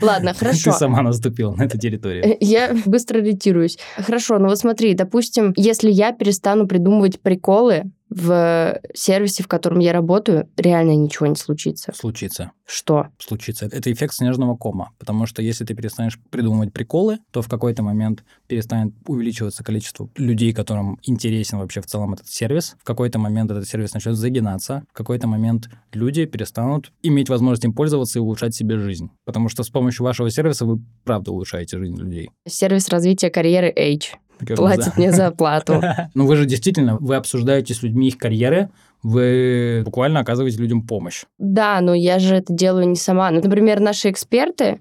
[0.02, 0.72] Ладно, хорошо.
[0.72, 2.36] Ты сама наступила на эту территорию.
[2.42, 3.78] Я быстро ориентируюсь.
[3.96, 9.92] Хорошо, ну вот смотри, допустим, если я перестану придумывать приколы в сервисе, в котором я
[9.92, 11.92] работаю, реально ничего не случится.
[11.96, 12.52] Случится.
[12.66, 13.08] Что?
[13.18, 13.66] случится.
[13.66, 18.24] Это эффект снежного кома, потому что если ты перестанешь придумывать приколы, то в какой-то момент
[18.48, 22.76] перестанет увеличиваться количество людей, которым интересен вообще в целом этот сервис.
[22.80, 24.84] В какой-то момент этот сервис начнет загинаться.
[24.92, 29.10] В какой-то момент люди перестанут иметь возможность им пользоваться и улучшать себе жизнь.
[29.26, 32.30] Потому что с помощью вашего сервиса вы правда улучшаете жизнь людей.
[32.48, 34.94] Сервис развития карьеры H Как бы, платит да.
[34.98, 35.82] мне за оплату.
[36.14, 38.70] Ну вы же действительно, вы обсуждаете с людьми их карьеры,
[39.02, 41.24] вы буквально оказываете людям помощь.
[41.38, 43.32] Да, но я же это делаю не сама.
[43.32, 44.80] Ну, Например, наши эксперты,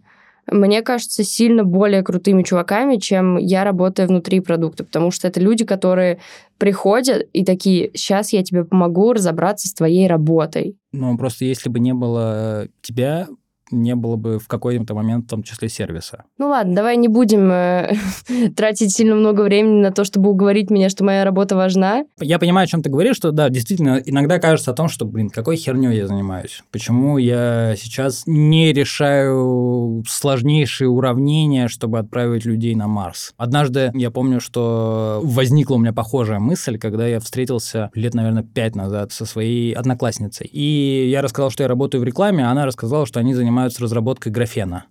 [0.51, 5.65] мне кажется, сильно более крутыми чуваками, чем я работаю внутри продукта, потому что это люди,
[5.65, 6.19] которые
[6.59, 10.77] приходят и такие, сейчас я тебе помогу разобраться с твоей работой.
[10.93, 13.29] Ну, просто если бы не было тебя,
[13.71, 16.25] не было бы в какой-то момент, в том числе, сервиса.
[16.39, 17.95] Ну ладно, давай не будем э,
[18.57, 22.05] тратить сильно много времени на то, чтобы уговорить меня, что моя работа важна.
[22.21, 25.31] Я понимаю, о чем ты говоришь, что да, действительно, иногда кажется о том, что, блин,
[25.31, 26.63] какой херней я занимаюсь.
[26.71, 33.35] Почему я сейчас не решаю сложнейшие уравнения, чтобы отправить людей на Марс.
[33.37, 38.77] Однажды я помню, что возникла у меня похожая мысль, когда я встретился лет, наверное, пять
[38.77, 40.47] назад со своей одноклассницей.
[40.47, 44.33] И я рассказал, что я работаю в рекламе, а она рассказала, что они занимаются разработкой
[44.33, 44.87] графена.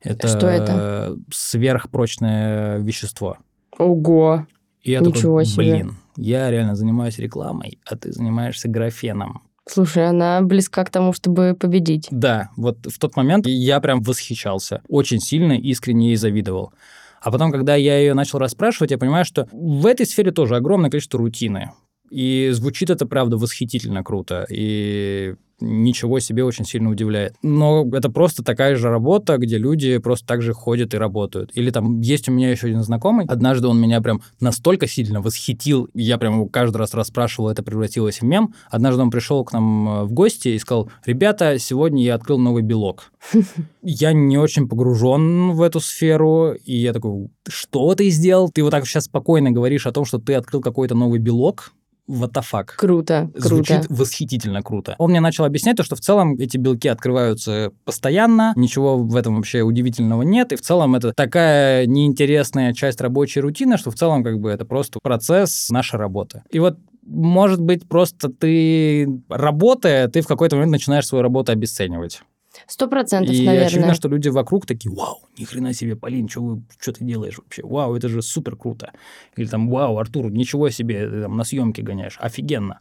[0.00, 1.16] Это, Что это?
[1.32, 3.38] сверхпрочное вещество.
[3.78, 4.46] Ого.
[4.82, 5.56] И я Ничего такой, себе.
[5.74, 9.42] блин, я реально занимаюсь рекламой, а ты занимаешься графеном.
[9.66, 12.08] Слушай, она близка к тому, чтобы победить.
[12.10, 14.82] Да, вот в тот момент я прям восхищался.
[14.88, 16.72] Очень сильно, искренне ей завидовал.
[17.20, 20.88] А потом, когда я ее начал расспрашивать, я понимаю, что в этой сфере тоже огромное
[20.90, 21.72] количество рутины.
[22.10, 24.46] И звучит это, правда, восхитительно круто.
[24.50, 27.34] И ничего себе очень сильно удивляет.
[27.42, 31.50] Но это просто такая же работа, где люди просто так же ходят и работают.
[31.54, 33.26] Или там есть у меня еще один знакомый.
[33.26, 38.20] Однажды он меня прям настолько сильно восхитил, я прям его каждый раз расспрашивал, это превратилось
[38.20, 38.54] в мем.
[38.70, 42.62] Однажды он пришел к нам э, в гости и сказал, ребята, сегодня я открыл новый
[42.62, 43.12] белок.
[43.82, 48.50] Я не очень погружен в эту сферу, и я такой, что ты сделал?
[48.50, 51.72] Ты вот так сейчас спокойно говоришь о том, что ты открыл какой-то новый белок?
[52.08, 52.68] What the fuck?
[52.76, 53.48] Круто, круто.
[53.48, 54.94] Звучит восхитительно круто.
[54.98, 59.36] Он мне начал объяснять то, что в целом эти белки открываются постоянно, ничего в этом
[59.36, 64.24] вообще удивительного нет, и в целом это такая неинтересная часть рабочей рутины, что в целом
[64.24, 66.42] как бы это просто процесс нашей работы.
[66.50, 72.20] И вот может быть, просто ты, работая, ты в какой-то момент начинаешь свою работу обесценивать.
[72.68, 73.66] Сто процентов, И наверное.
[73.66, 77.62] очевидно, что люди вокруг такие, вау, ни хрена себе, Полин, что, что ты делаешь вообще?
[77.64, 78.92] Вау, это же супер круто.
[79.36, 82.80] Или там, вау, Артур, ничего себе, ты там на съемки гоняешь, офигенно.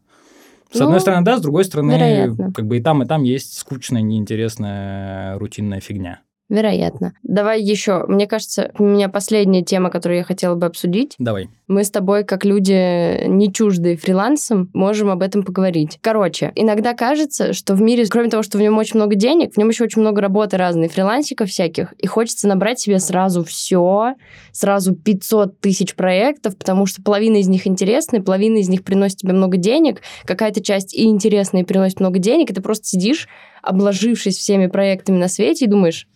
[0.71, 2.51] С Ну, одной стороны, да, с другой стороны, вероятно.
[2.51, 6.19] как бы и там, и там есть скучная, неинтересная, рутинная фигня.
[6.49, 7.13] Вероятно.
[7.23, 8.05] Давай еще.
[8.07, 11.15] Мне кажется, у меня последняя тема, которую я хотела бы обсудить.
[11.19, 11.49] Давай.
[11.67, 15.99] Мы с тобой, как люди не чуждые фрилансом, можем об этом поговорить.
[16.01, 19.57] Короче, иногда кажется, что в мире, кроме того, что в нем очень много денег, в
[19.57, 24.13] нем еще очень много работы разной, фрилансиков всяких, и хочется набрать себе сразу все,
[24.53, 29.33] сразу 500 тысяч проектов, потому что половина из них интересны, половина из них приносит тебе
[29.33, 33.27] много денег, какая-то часть и интересная, и приносит много денег, и ты просто сидишь,
[33.61, 36.07] обложившись всеми проектами на свете, и думаешь,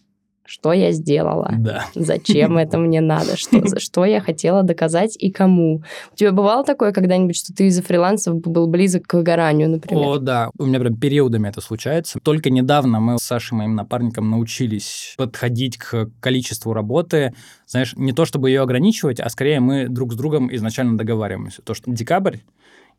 [0.45, 1.54] что я сделала?
[1.58, 1.86] Да.
[1.95, 3.38] Зачем это мне надо?
[3.38, 5.84] Что, за- что я хотела доказать и кому?
[6.12, 10.04] У тебя бывало такое когда-нибудь, что ты из-за фриланса был близок к выгоранию, например?
[10.04, 10.49] О, да.
[10.58, 12.19] У меня прям периодами это случается.
[12.21, 17.34] Только недавно мы с Сашей, моим напарником, научились подходить к количеству работы.
[17.65, 21.62] Знаешь, не то чтобы ее ограничивать, а скорее мы друг с другом изначально договариваемся.
[21.62, 22.38] То, что декабрь,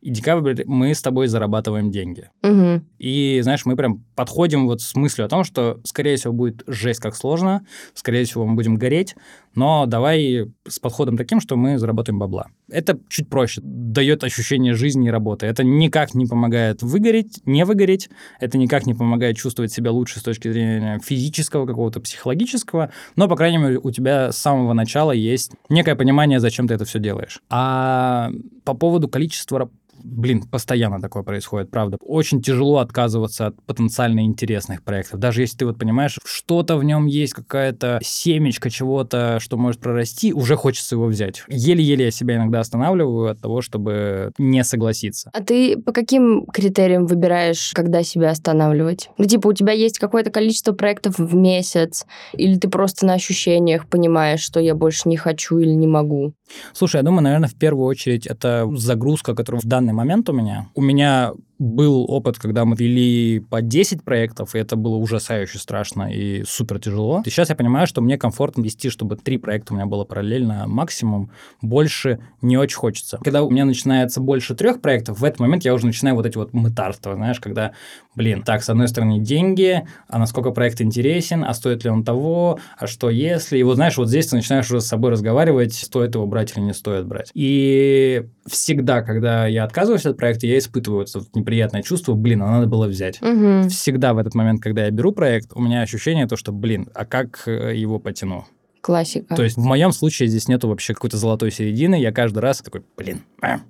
[0.02, 2.28] и декабрь мы с тобой зарабатываем деньги.
[2.42, 2.84] Мгм.
[2.98, 7.00] И, знаешь, мы прям подходим вот с мыслью о том, что, скорее всего, будет жесть
[7.00, 9.14] как сложно, скорее всего, мы будем гореть,
[9.54, 12.48] но давай с подходом таким, что мы заработаем бабла.
[12.68, 15.46] Это чуть проще, дает ощущение жизни и работы.
[15.46, 18.10] Это никак не помогает выгореть, не выгореть,
[18.40, 23.36] это никак не помогает чувствовать себя лучше с точки зрения физического, какого-то психологического, но, по
[23.36, 27.40] крайней мере, у тебя с самого начала есть некое понимание, зачем ты это все делаешь.
[27.50, 28.32] А
[28.64, 29.70] по поводу количества
[30.04, 31.96] Блин, постоянно такое происходит, правда.
[32.00, 35.20] Очень тяжело отказываться от потенциально интересных проектов.
[35.20, 40.32] Даже если ты вот понимаешь, что-то в нем есть, какая-то семечко чего-то, что может прорасти,
[40.32, 41.44] уже хочется его взять.
[41.48, 45.30] Еле-еле я себя иногда останавливаю от того, чтобы не согласиться.
[45.32, 49.10] А ты по каким критериям выбираешь, когда себя останавливать?
[49.18, 53.86] Ну, типа, у тебя есть какое-то количество проектов в месяц, или ты просто на ощущениях
[53.88, 56.34] понимаешь, что я больше не хочу или не могу?
[56.72, 60.66] Слушай, я думаю, наверное, в первую очередь это загрузка, которая в данный момент у меня.
[60.74, 66.12] У меня был опыт, когда мы вели по 10 проектов, и это было ужасающе страшно
[66.12, 67.22] и супер тяжело.
[67.24, 70.64] И сейчас я понимаю, что мне комфортно вести, чтобы три проекта у меня было параллельно
[70.66, 71.30] максимум.
[71.60, 73.18] Больше не очень хочется.
[73.22, 76.36] Когда у меня начинается больше трех проектов, в этот момент я уже начинаю вот эти
[76.36, 77.72] вот мытарства, знаешь, когда,
[78.16, 82.58] блин, так, с одной стороны деньги, а насколько проект интересен, а стоит ли он того,
[82.76, 83.58] а что если.
[83.58, 86.64] И вот, знаешь, вот здесь ты начинаешь уже с собой разговаривать, стоит его брать или
[86.64, 87.30] не стоит брать.
[87.34, 92.50] И всегда, когда я отказываюсь от проекта, я испытываю это вот неприятное чувство, блин, а
[92.50, 93.20] надо было взять.
[93.20, 93.68] Угу.
[93.68, 97.04] Всегда в этот момент, когда я беру проект, у меня ощущение то, что, блин, а
[97.04, 98.46] как э, его потяну?
[98.80, 99.36] Классика.
[99.36, 102.82] То есть в моем случае здесь нету вообще какой-то золотой середины, я каждый раз такой,
[102.96, 103.60] блин, а,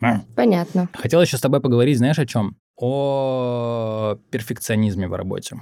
[0.00, 0.20] а».
[0.36, 0.88] Понятно.
[0.94, 2.56] Хотел еще с тобой поговорить, знаешь, о чем?
[2.76, 5.56] О перфекционизме в работе.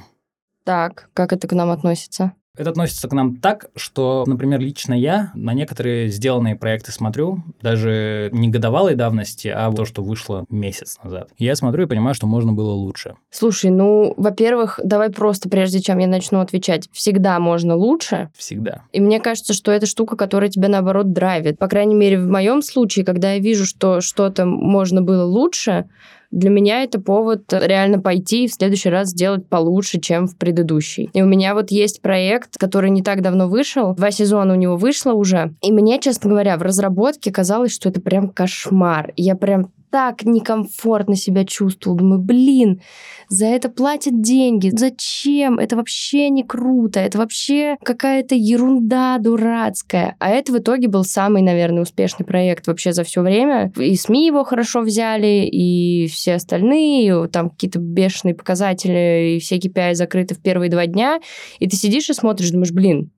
[0.64, 2.34] Так, как это к нам относится?
[2.56, 8.28] Это относится к нам так, что, например, лично я на некоторые сделанные проекты смотрю, даже
[8.32, 11.30] не годовалой давности, а то, что вышло месяц назад.
[11.38, 13.14] Я смотрю и понимаю, что можно было лучше.
[13.30, 18.30] Слушай, ну, во-первых, давай просто, прежде чем я начну отвечать, всегда можно лучше.
[18.36, 18.82] Всегда.
[18.92, 21.58] И мне кажется, что это штука, которая тебя, наоборот, драйвит.
[21.58, 25.88] По крайней мере, в моем случае, когда я вижу, что что-то можно было лучше,
[26.30, 31.10] для меня это повод реально пойти и в следующий раз сделать получше, чем в предыдущий.
[31.12, 33.94] И у меня вот есть проект, который не так давно вышел.
[33.94, 35.54] Два сезона у него вышло уже.
[35.60, 39.12] И мне, честно говоря, в разработке казалось, что это прям кошмар.
[39.16, 41.98] Я прям так некомфортно себя чувствовала.
[41.98, 42.80] Думаю, блин,
[43.28, 44.70] за это платят деньги.
[44.72, 45.58] Зачем?
[45.58, 47.00] Это вообще не круто.
[47.00, 50.16] Это вообще какая-то ерунда дурацкая.
[50.18, 53.72] А это в итоге был самый, наверное, успешный проект вообще за все время.
[53.76, 59.94] И СМИ его хорошо взяли, и все остальные, там какие-то бешеные показатели, и все KPI
[59.94, 61.20] закрыты в первые два дня.
[61.58, 63.10] И ты сидишь и смотришь, думаешь, блин,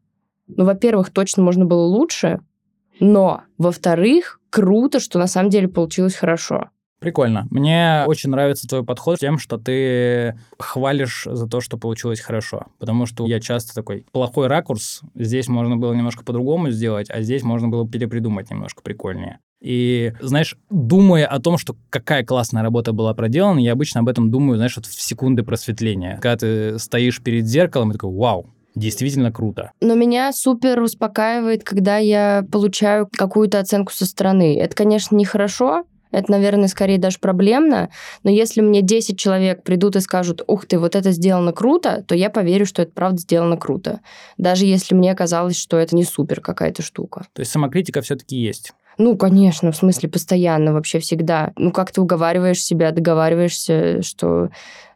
[0.49, 2.41] ну, во-первых, точно можно было лучше,
[3.03, 6.71] но, во-вторых, круто, что на самом деле получилось хорошо.
[7.01, 7.49] Прикольно.
[7.51, 12.67] Мне очень нравится твой подход тем, что ты хвалишь за то, что получилось хорошо.
[12.79, 17.43] Потому что я часто такой, плохой ракурс, здесь можно было немножко по-другому сделать, а здесь
[17.43, 19.41] можно было перепридумать немножко прикольнее.
[19.61, 24.31] И, знаешь, думая о том, что какая классная работа была проделана, я обычно об этом
[24.31, 26.21] думаю, знаешь, вот в секунды просветления.
[26.23, 29.73] Когда ты стоишь перед зеркалом и такой, вау, действительно круто.
[29.81, 34.59] Но меня супер успокаивает, когда я получаю какую-то оценку со стороны.
[34.59, 37.89] Это, конечно, нехорошо, это, наверное, скорее даже проблемно,
[38.23, 42.15] но если мне 10 человек придут и скажут, ух ты, вот это сделано круто, то
[42.15, 44.01] я поверю, что это правда сделано круто.
[44.37, 47.27] Даже если мне казалось, что это не супер какая-то штука.
[47.33, 48.73] То есть самокритика все-таки есть.
[48.99, 51.53] Ну, конечно, в смысле постоянно, вообще всегда.
[51.57, 54.51] Ну, как ты уговариваешь себя, договариваешься, что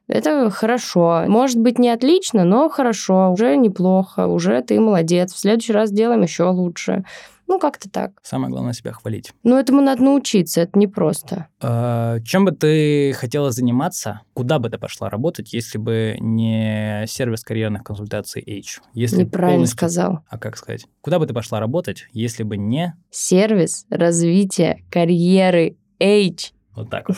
[0.08, 1.24] это хорошо.
[1.26, 5.32] Может быть, не отлично, но хорошо, уже неплохо, уже ты молодец.
[5.32, 7.04] В следующий раз сделаем еще лучше.
[7.48, 8.10] Ну, как-то так.
[8.22, 9.32] Самое главное себя хвалить.
[9.44, 11.46] Ну, этому надо научиться, это непросто.
[11.60, 14.22] А, чем бы ты хотела заниматься?
[14.34, 18.80] Куда бы ты пошла работать, если бы не сервис карьерных консультаций H?
[18.94, 19.76] Если Неправильно полностью...
[19.76, 20.20] сказал.
[20.28, 20.86] А как сказать?
[21.02, 22.96] Куда бы ты пошла работать, если бы не...
[23.10, 26.52] Сервис развития карьеры H.
[26.76, 27.16] Вот так вот.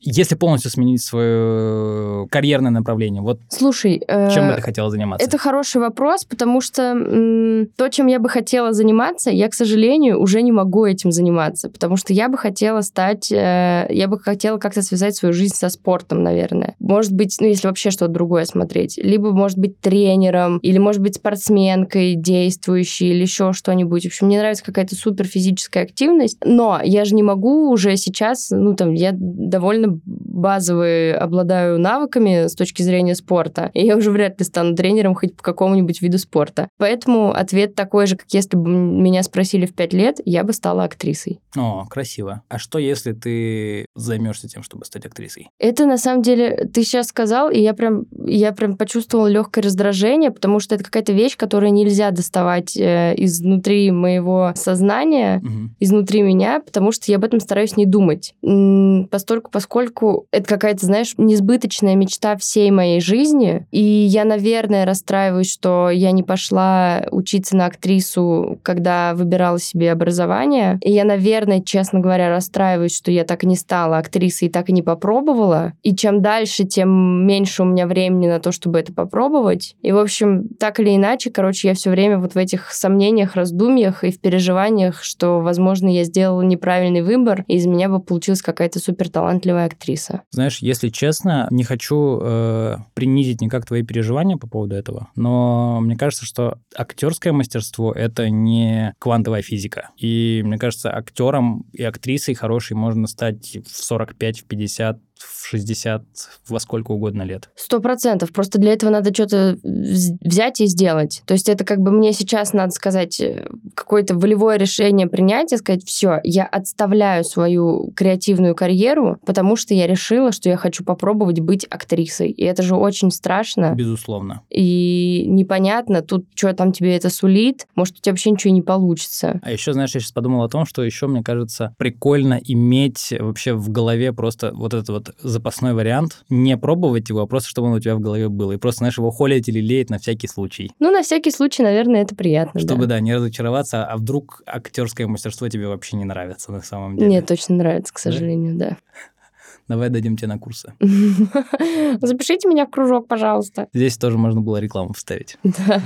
[0.00, 5.26] Если полностью сменить свое карьерное направление, вот Слушай, чем бы э, ты хотела заниматься?
[5.26, 10.20] это хороший вопрос, потому что м, то, чем я бы хотела заниматься, я, к сожалению,
[10.20, 14.58] уже не могу этим заниматься, потому что я бы хотела стать, э, я бы хотела
[14.58, 16.76] как-то связать свою жизнь со спортом, наверное.
[16.78, 18.98] Может быть, ну, если вообще что-то другое смотреть.
[19.02, 24.04] Либо, может быть, тренером, или, может быть, спортсменкой действующей, или еще что-нибудь.
[24.04, 28.50] В общем, мне нравится какая-то супер физическая активность, но я же не могу уже сейчас,
[28.50, 34.38] ну, там, я довольно базовые обладаю навыками с точки зрения спорта, и я уже вряд
[34.38, 36.68] ли стану тренером хоть по какому-нибудь виду спорта.
[36.78, 40.84] Поэтому ответ такой же, как если бы меня спросили в пять лет, я бы стала
[40.84, 41.40] актрисой.
[41.56, 42.42] О, красиво.
[42.48, 45.48] А что, если ты займешься тем, чтобы стать актрисой?
[45.58, 50.30] Это на самом деле, ты сейчас сказал, и я прям, я прям почувствовала легкое раздражение,
[50.30, 55.76] потому что это какая-то вещь, которую нельзя доставать э, изнутри моего сознания, Мгм.
[55.80, 58.34] изнутри меня, потому что я об этом стараюсь не думать.
[58.42, 65.52] М, Постольку, поскольку это какая-то, знаешь, несбыточная мечта всей моей жизни, и я, наверное, расстраиваюсь,
[65.52, 72.00] что я не пошла учиться на актрису, когда выбирала себе образование, и я, наверное, честно
[72.00, 75.94] говоря, расстраиваюсь, что я так и не стала актрисой и так и не попробовала, и
[75.94, 79.76] чем дальше, тем меньше у меня времени на то, чтобы это попробовать.
[79.82, 84.04] И, в общем, так или иначе, короче, я все время вот в этих сомнениях, раздумьях
[84.04, 88.79] и в переживаниях, что, возможно, я сделала неправильный выбор, и из меня бы получилась какая-то
[88.80, 90.22] супер талантливая актриса.
[90.30, 95.96] Знаешь, если честно, не хочу э, принизить никак твои переживания по поводу этого, но мне
[95.96, 99.90] кажется, что актерское мастерство— это не квантовая физика.
[99.96, 106.02] И мне кажется, актером и актрисой хорошей можно стать в 45, в 50, в 60,
[106.48, 107.50] во сколько угодно лет.
[107.56, 108.32] Сто процентов.
[108.32, 111.22] Просто для этого надо что-то вз- взять и сделать.
[111.26, 115.56] То есть это как бы мне сейчас надо сказать э, какое-то волевое решение принять и
[115.56, 121.40] сказать, все, я отставляю свою креативную карьеру, потому что я решила, что я хочу попробовать
[121.40, 122.30] быть актрисой.
[122.30, 123.74] И это же очень страшно.
[123.74, 124.42] Безусловно.
[124.50, 129.40] И непонятно, тут что там тебе это сулит, может, у тебя вообще ничего не получится.
[129.42, 133.54] А еще, знаешь, я сейчас подумал о том, что еще, мне кажется, прикольно иметь вообще
[133.54, 137.74] в голове просто вот этот вот запасной вариант, не пробовать его, а просто чтобы он
[137.74, 138.52] у тебя в голове был.
[138.52, 140.72] И просто, знаешь, его холить или леять на всякий случай.
[140.78, 142.60] Ну, на всякий случай, наверное, это приятно.
[142.60, 142.96] Чтобы, да.
[142.96, 147.08] да, не разочароваться, а вдруг актерское мастерство тебе вообще не нравится на самом деле.
[147.08, 148.76] Мне точно нравится, к сожалению, да.
[149.68, 150.72] Давай дадим тебе на курсы.
[150.80, 153.68] Запишите меня в кружок, пожалуйста.
[153.72, 155.38] Здесь тоже можно было рекламу вставить.
[155.66, 155.82] Да.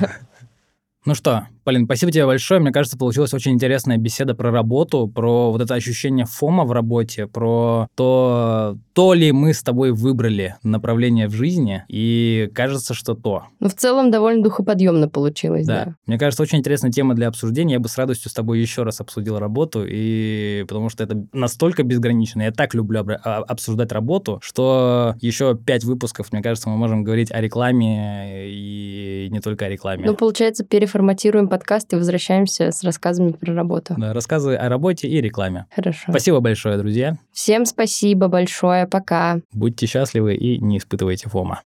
[1.06, 2.60] Ну что, Полин, спасибо тебе большое.
[2.60, 7.26] Мне кажется, получилась очень интересная беседа про работу, про вот это ощущение фома в работе,
[7.26, 13.44] про то, то ли мы с тобой выбрали направление в жизни, и кажется, что то.
[13.60, 15.84] Ну, в целом, довольно духоподъемно получилось, Да.
[15.86, 15.94] да.
[16.06, 17.74] Мне кажется, очень интересная тема для обсуждения.
[17.74, 21.82] Я бы с радостью с тобой еще раз обсудил работу, и потому что это настолько
[21.82, 22.42] безгранично.
[22.42, 27.04] Я так люблю обра- а- обсуждать работу, что еще пять выпусков, мне кажется, мы можем
[27.04, 30.04] говорить о рекламе и не только о рекламе.
[30.04, 33.94] Ну, получается, переформатируем подкаст и возвращаемся с рассказами про работу.
[33.96, 35.66] Да, рассказы о работе и рекламе.
[35.72, 36.06] Хорошо.
[36.08, 37.16] Спасибо большое, друзья.
[37.32, 38.88] Всем спасибо большое.
[38.88, 39.38] Пока.
[39.52, 41.62] Будьте счастливы и не испытывайте фома.